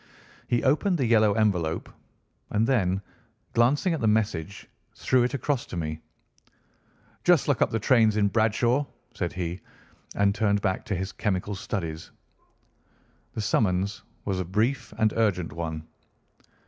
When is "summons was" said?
13.41-14.39